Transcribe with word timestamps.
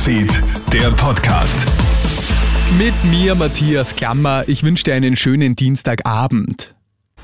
Newsfeed, 0.00 0.42
der 0.72 0.90
Podcast. 0.92 1.68
Mit 2.78 2.94
mir, 3.04 3.34
Matthias 3.34 3.96
Klammer. 3.96 4.44
Ich 4.46 4.62
wünsche 4.62 4.84
dir 4.84 4.94
einen 4.94 5.14
schönen 5.14 5.56
Dienstagabend. 5.56 6.74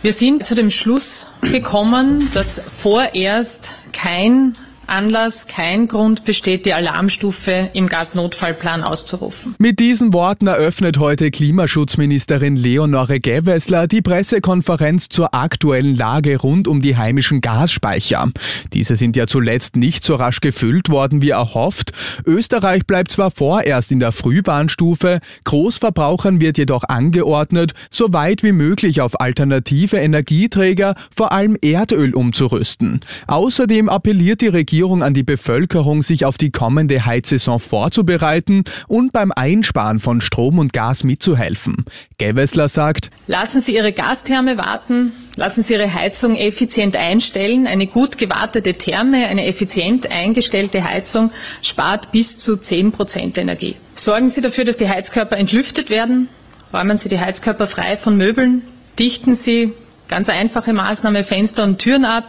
Wir 0.02 0.12
sind 0.12 0.44
zu 0.44 0.54
dem 0.54 0.70
Schluss 0.70 1.28
gekommen, 1.40 2.28
dass 2.34 2.60
vorerst 2.60 3.78
kein 3.92 4.52
Anlass, 4.86 5.48
kein 5.48 5.88
Grund 5.88 6.24
besteht, 6.24 6.64
die 6.64 6.72
Alarmstufe 6.72 7.70
im 7.72 7.88
Gasnotfallplan 7.88 8.84
auszurufen. 8.84 9.56
Mit 9.58 9.80
diesen 9.80 10.12
Worten 10.12 10.46
eröffnet 10.46 10.98
heute 10.98 11.32
Klimaschutzministerin 11.32 12.54
Leonore 12.54 13.18
Gewessler 13.18 13.88
die 13.88 14.00
Pressekonferenz 14.00 15.08
zur 15.08 15.34
aktuellen 15.34 15.96
Lage 15.96 16.36
rund 16.38 16.68
um 16.68 16.82
die 16.82 16.96
heimischen 16.96 17.40
Gasspeicher. 17.40 18.30
Diese 18.72 18.94
sind 18.96 19.16
ja 19.16 19.26
zuletzt 19.26 19.74
nicht 19.74 20.04
so 20.04 20.14
rasch 20.14 20.40
gefüllt 20.40 20.88
worden 20.88 21.20
wie 21.20 21.30
erhofft. 21.30 21.92
Österreich 22.24 22.86
bleibt 22.86 23.10
zwar 23.10 23.32
vorerst 23.32 23.90
in 23.90 23.98
der 23.98 24.12
Frühwarnstufe, 24.12 25.18
Großverbrauchern 25.44 26.40
wird 26.40 26.58
jedoch 26.58 26.84
angeordnet, 26.84 27.74
so 27.90 28.12
weit 28.12 28.44
wie 28.44 28.52
möglich 28.52 29.00
auf 29.00 29.20
alternative 29.20 29.96
Energieträger, 29.96 30.94
vor 31.14 31.32
allem 31.32 31.56
Erdöl 31.60 32.14
umzurüsten. 32.14 33.00
Außerdem 33.26 33.88
appelliert 33.88 34.40
die 34.40 34.46
Regierung 34.46 34.75
Regierung 34.76 35.02
an 35.02 35.14
die 35.14 35.22
Bevölkerung, 35.22 36.02
sich 36.02 36.26
auf 36.26 36.36
die 36.36 36.50
kommende 36.50 37.06
Heizsaison 37.06 37.58
vorzubereiten 37.58 38.64
und 38.88 39.10
beim 39.10 39.32
Einsparen 39.32 40.00
von 40.00 40.20
Strom 40.20 40.58
und 40.58 40.74
Gas 40.74 41.02
mitzuhelfen. 41.02 41.86
Gewessler 42.18 42.68
sagt, 42.68 43.08
Lassen 43.26 43.62
Sie 43.62 43.74
Ihre 43.74 43.94
Gastherme 43.94 44.58
warten, 44.58 45.12
lassen 45.34 45.62
Sie 45.62 45.72
Ihre 45.72 45.94
Heizung 45.94 46.36
effizient 46.36 46.94
einstellen. 46.94 47.66
Eine 47.66 47.86
gut 47.86 48.18
gewartete 48.18 48.74
Therme, 48.74 49.28
eine 49.28 49.46
effizient 49.46 50.12
eingestellte 50.12 50.84
Heizung 50.84 51.30
spart 51.62 52.12
bis 52.12 52.38
zu 52.38 52.58
10 52.58 52.92
Prozent 52.92 53.38
Energie. 53.38 53.76
Sorgen 53.94 54.28
Sie 54.28 54.42
dafür, 54.42 54.66
dass 54.66 54.76
die 54.76 54.90
Heizkörper 54.90 55.38
entlüftet 55.38 55.88
werden. 55.88 56.28
Räumen 56.74 56.98
Sie 56.98 57.08
die 57.08 57.18
Heizkörper 57.18 57.66
frei 57.66 57.96
von 57.96 58.18
Möbeln. 58.18 58.60
Dichten 58.98 59.34
Sie 59.34 59.72
Ganz 60.08 60.28
einfache 60.28 60.72
Maßnahme, 60.72 61.24
Fenster 61.24 61.64
und 61.64 61.78
Türen 61.78 62.04
ab, 62.04 62.24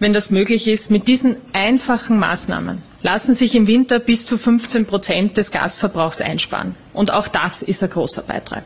wenn 0.00 0.12
das 0.12 0.30
möglich 0.30 0.66
ist. 0.66 0.90
Mit 0.90 1.06
diesen 1.06 1.36
einfachen 1.52 2.18
Maßnahmen 2.18 2.82
lassen 3.02 3.34
sich 3.34 3.54
im 3.54 3.66
Winter 3.66 3.98
bis 3.98 4.26
zu 4.26 4.36
15 4.36 4.86
Prozent 4.86 5.36
des 5.36 5.52
Gasverbrauchs 5.52 6.20
einsparen. 6.20 6.74
Und 6.92 7.12
auch 7.12 7.28
das 7.28 7.62
ist 7.62 7.82
ein 7.82 7.90
großer 7.90 8.22
Beitrag. 8.22 8.64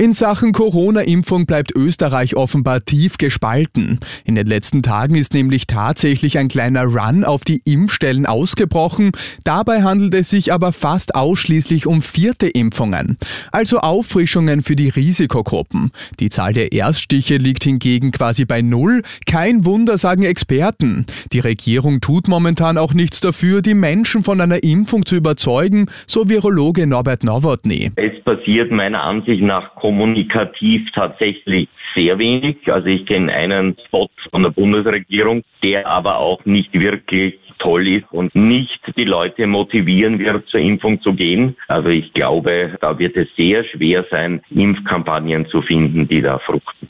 In 0.00 0.12
Sachen 0.12 0.52
Corona-Impfung 0.52 1.44
bleibt 1.44 1.74
Österreich 1.74 2.36
offenbar 2.36 2.84
tief 2.84 3.18
gespalten. 3.18 3.98
In 4.24 4.36
den 4.36 4.46
letzten 4.46 4.84
Tagen 4.84 5.16
ist 5.16 5.34
nämlich 5.34 5.66
tatsächlich 5.66 6.38
ein 6.38 6.46
kleiner 6.46 6.84
Run 6.84 7.24
auf 7.24 7.42
die 7.42 7.62
Impfstellen 7.64 8.24
ausgebrochen. 8.24 9.10
Dabei 9.42 9.82
handelt 9.82 10.14
es 10.14 10.30
sich 10.30 10.52
aber 10.52 10.72
fast 10.72 11.16
ausschließlich 11.16 11.88
um 11.88 12.00
vierte 12.00 12.46
Impfungen, 12.46 13.18
also 13.50 13.80
Auffrischungen 13.80 14.62
für 14.62 14.76
die 14.76 14.88
Risikogruppen. 14.88 15.90
Die 16.20 16.28
Zahl 16.28 16.52
der 16.52 16.70
Erststiche 16.70 17.36
liegt 17.36 17.64
hingegen 17.64 18.12
quasi 18.12 18.44
bei 18.44 18.62
Null. 18.62 19.02
Kein 19.26 19.64
Wunder, 19.64 19.98
sagen 19.98 20.22
Experten. 20.22 21.06
Die 21.32 21.40
Regierung 21.40 22.00
tut 22.00 22.28
momentan 22.28 22.78
auch 22.78 22.94
nichts 22.94 23.20
dafür, 23.20 23.62
die 23.62 23.74
Menschen 23.74 24.22
von 24.22 24.40
einer 24.40 24.62
Impfung 24.62 25.04
zu 25.04 25.16
überzeugen, 25.16 25.86
so 26.06 26.28
Virologe 26.28 26.86
Norbert 26.86 27.24
Nowotny. 27.24 27.90
Es 27.96 28.22
passiert 28.22 28.70
meiner 28.70 29.02
Ansicht 29.02 29.42
nach 29.42 29.74
kommunikativ 29.88 30.92
tatsächlich 30.92 31.66
sehr 31.94 32.18
wenig. 32.18 32.58
Also 32.70 32.88
ich 32.88 33.06
kenne 33.06 33.32
einen 33.32 33.74
Spot 33.86 34.10
von 34.30 34.42
der 34.42 34.50
Bundesregierung, 34.50 35.42
der 35.62 35.86
aber 35.86 36.18
auch 36.18 36.44
nicht 36.44 36.74
wirklich 36.74 37.38
toll 37.58 37.88
ist 37.88 38.04
und 38.10 38.34
nicht 38.34 38.80
die 38.98 39.04
Leute 39.04 39.46
motivieren 39.46 40.18
wird, 40.18 40.46
zur 40.48 40.60
Impfung 40.60 41.00
zu 41.00 41.14
gehen. 41.14 41.56
Also 41.68 41.88
ich 41.88 42.12
glaube, 42.12 42.76
da 42.82 42.98
wird 42.98 43.16
es 43.16 43.28
sehr 43.34 43.64
schwer 43.64 44.04
sein, 44.10 44.42
Impfkampagnen 44.50 45.46
zu 45.46 45.62
finden, 45.62 46.06
die 46.06 46.20
da 46.20 46.38
fruchten. 46.38 46.87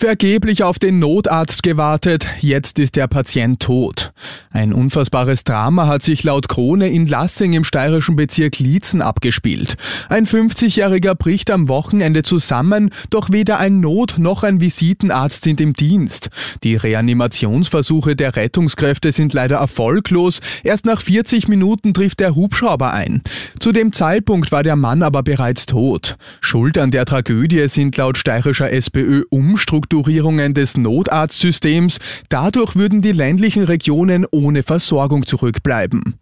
Vergeblich 0.00 0.62
auf 0.62 0.78
den 0.78 1.00
Notarzt 1.00 1.64
gewartet, 1.64 2.28
jetzt 2.38 2.78
ist 2.78 2.94
der 2.94 3.08
Patient 3.08 3.58
tot. 3.58 4.12
Ein 4.52 4.72
unfassbares 4.72 5.42
Drama 5.42 5.88
hat 5.88 6.04
sich 6.04 6.22
laut 6.22 6.48
Krone 6.48 6.88
in 6.88 7.08
Lassing 7.08 7.52
im 7.52 7.64
steirischen 7.64 8.14
Bezirk 8.14 8.60
Liezen 8.60 9.02
abgespielt. 9.02 9.74
Ein 10.08 10.24
50-Jähriger 10.24 11.16
bricht 11.16 11.50
am 11.50 11.68
Wochenende 11.68 12.22
zusammen, 12.22 12.90
doch 13.10 13.30
weder 13.32 13.58
ein 13.58 13.80
Not- 13.80 14.20
noch 14.20 14.44
ein 14.44 14.60
Visitenarzt 14.60 15.42
sind 15.42 15.60
im 15.60 15.72
Dienst. 15.72 16.28
Die 16.62 16.76
Reanimationsversuche 16.76 18.14
der 18.14 18.36
Rettungskräfte 18.36 19.10
sind 19.10 19.32
leider 19.32 19.56
erfolglos. 19.56 20.38
Erst 20.62 20.86
nach 20.86 21.02
40 21.02 21.48
Minuten 21.48 21.92
trifft 21.92 22.20
der 22.20 22.36
Hubschrauber 22.36 22.92
ein. 22.92 23.22
Zu 23.58 23.72
dem 23.72 23.92
Zeitpunkt 23.92 24.52
war 24.52 24.62
der 24.62 24.76
Mann 24.76 25.02
aber 25.02 25.24
bereits 25.24 25.66
tot. 25.66 26.14
Schuld 26.40 26.78
an 26.78 26.92
der 26.92 27.04
Tragödie 27.04 27.68
sind 27.68 27.96
laut 27.96 28.16
steirischer 28.16 28.70
SPÖ 28.70 29.24
Umstrukturierungen 29.28 29.87
Umstrukturierungen 29.88 30.52
des 30.52 30.76
Notarztsystems. 30.76 31.98
Dadurch 32.28 32.76
würden 32.76 33.00
die 33.00 33.12
ländlichen 33.12 33.64
Regionen 33.64 34.26
ohne 34.30 34.62
Versorgung 34.62 35.24
zurückbleiben. 35.24 36.18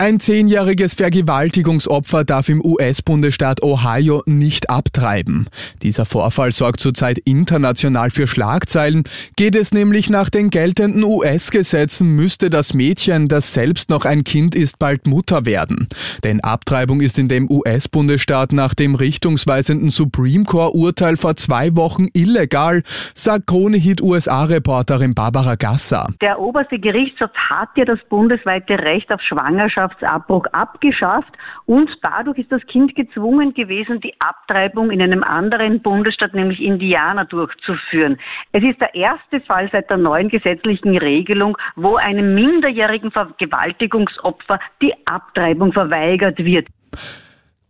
Ein 0.00 0.20
zehnjähriges 0.20 0.94
Vergewaltigungsopfer 0.94 2.22
darf 2.22 2.48
im 2.48 2.64
US-Bundesstaat 2.64 3.64
Ohio 3.64 4.22
nicht 4.26 4.70
abtreiben. 4.70 5.48
Dieser 5.82 6.04
Vorfall 6.04 6.52
sorgt 6.52 6.78
zurzeit 6.78 7.18
international 7.18 8.10
für 8.10 8.28
Schlagzeilen. 8.28 9.02
Geht 9.34 9.56
es 9.56 9.74
nämlich 9.74 10.08
nach 10.08 10.30
den 10.30 10.50
geltenden 10.50 11.02
US-Gesetzen, 11.02 12.14
müsste 12.14 12.48
das 12.48 12.74
Mädchen, 12.74 13.26
das 13.26 13.52
selbst 13.52 13.90
noch 13.90 14.04
ein 14.04 14.22
Kind 14.22 14.54
ist, 14.54 14.78
bald 14.78 15.08
Mutter 15.08 15.46
werden. 15.46 15.88
Denn 16.22 16.44
Abtreibung 16.44 17.00
ist 17.00 17.18
in 17.18 17.26
dem 17.26 17.50
US-Bundesstaat 17.50 18.52
nach 18.52 18.74
dem 18.74 18.94
richtungsweisenden 18.94 19.90
Supreme 19.90 20.44
Court-Urteil 20.44 21.16
vor 21.16 21.34
zwei 21.34 21.74
Wochen 21.74 22.06
illegal, 22.12 22.84
sagt 23.14 23.48
Kronehit 23.48 24.00
USA-Reporterin 24.00 25.14
Barbara 25.14 25.56
Gasser. 25.56 26.06
Der 26.20 26.38
oberste 26.38 26.78
Gerichtshof 26.78 27.30
hat 27.50 27.70
ja 27.76 27.84
das 27.84 27.98
bundesweite 28.08 28.78
Recht 28.78 29.10
auf 29.10 29.20
Schwangerschaft 29.22 29.87
Schwangerschaftsabbruch 29.88 30.46
abgeschafft 30.52 31.32
und 31.66 31.90
dadurch 32.02 32.38
ist 32.38 32.52
das 32.52 32.64
Kind 32.66 32.94
gezwungen 32.94 33.54
gewesen, 33.54 34.00
die 34.00 34.14
Abtreibung 34.20 34.90
in 34.90 35.02
einem 35.02 35.22
anderen 35.22 35.80
Bundesstaat, 35.80 36.34
nämlich 36.34 36.62
Indiana, 36.62 37.24
durchzuführen. 37.24 38.18
Es 38.52 38.62
ist 38.62 38.80
der 38.80 38.94
erste 38.94 39.40
Fall 39.40 39.68
seit 39.72 39.90
der 39.90 39.96
neuen 39.96 40.28
gesetzlichen 40.28 40.96
Regelung, 40.96 41.56
wo 41.76 41.96
einem 41.96 42.34
minderjährigen 42.34 43.10
Vergewaltigungsopfer 43.10 44.58
die 44.82 44.94
Abtreibung 45.06 45.72
verweigert 45.72 46.38
wird. 46.38 46.68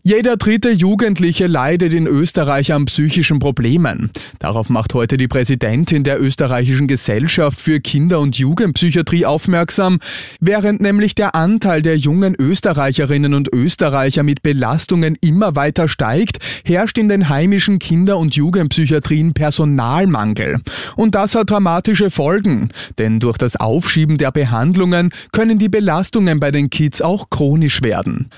Jeder 0.09 0.39
dritte 0.39 0.71
Jugendliche 0.71 1.49
leidet 1.49 1.93
in 1.93 2.07
Österreich 2.07 2.73
an 2.73 2.87
psychischen 2.87 3.41
Problemen. 3.41 4.11
Darauf 4.39 4.71
macht 4.71 4.95
heute 4.95 5.19
die 5.19 5.29
Präsidentin 5.29 6.03
der 6.03 6.19
österreichischen 6.19 6.87
Gesellschaft 6.87 7.61
für 7.61 7.79
Kinder- 7.79 8.21
und 8.21 8.39
Jugendpsychiatrie 8.39 9.27
aufmerksam. 9.27 9.99
Während 10.41 10.81
nämlich 10.81 11.15
der 11.15 11.35
Anteil 11.35 11.83
der 11.83 11.99
jungen 11.99 12.35
Österreicherinnen 12.35 13.35
und 13.35 13.53
Österreicher 13.53 14.23
mit 14.23 14.43
Belastungen 14.43 15.15
immer 15.21 15.57
weiter 15.57 15.91
steigt, 15.91 16.39
herrscht 16.65 16.97
in 16.97 17.11
den 17.11 17.29
heimischen 17.29 17.79
Kinder- 17.79 18.17
und 18.17 18.35
Jugendpsychiatrien 18.35 19.35
Personalmangel. 19.35 20.63
Und 20.97 21.17
das 21.17 21.35
hat 21.35 21.51
dramatische 21.51 22.09
Folgen, 22.09 22.71
denn 22.97 23.21
durch 23.21 23.37
das 23.37 23.57
Aufschieben 23.57 24.17
der 24.17 24.33
Behandlungen 24.33 25.11
können 25.33 25.59
die 25.59 25.69
Belastungen 25.69 26.41
bei 26.41 26.51
den 26.51 26.71
Kids 26.71 27.03
auch 27.03 27.29
chronisch 27.29 27.83
werden. 27.83 28.31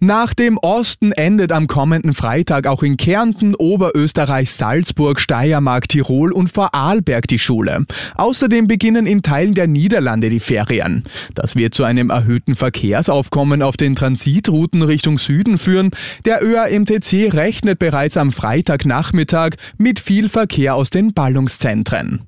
Nach 0.00 0.32
dem 0.32 0.58
Osten 0.58 1.10
endet 1.10 1.50
am 1.50 1.66
kommenden 1.66 2.14
Freitag 2.14 2.68
auch 2.68 2.84
in 2.84 2.96
Kärnten, 2.96 3.56
Oberösterreich, 3.56 4.52
Salzburg, 4.52 5.18
Steiermark, 5.18 5.88
Tirol 5.88 6.30
und 6.30 6.52
Vorarlberg 6.52 7.26
die 7.26 7.40
Schule. 7.40 7.84
Außerdem 8.14 8.68
beginnen 8.68 9.06
in 9.06 9.22
Teilen 9.22 9.54
der 9.54 9.66
Niederlande 9.66 10.30
die 10.30 10.38
Ferien. 10.38 11.02
Das 11.34 11.56
wird 11.56 11.74
zu 11.74 11.82
einem 11.82 12.10
erhöhten 12.10 12.54
Verkehrsaufkommen 12.54 13.60
auf 13.60 13.76
den 13.76 13.96
Transitrouten 13.96 14.82
Richtung 14.82 15.18
Süden 15.18 15.58
führen. 15.58 15.90
Der 16.24 16.44
ÖAMTC 16.44 17.34
rechnet 17.34 17.80
bereits 17.80 18.16
am 18.16 18.30
Freitagnachmittag 18.30 19.56
mit 19.78 19.98
viel 19.98 20.28
Verkehr 20.28 20.76
aus 20.76 20.90
den 20.90 21.12
Ballungszentren. 21.12 22.27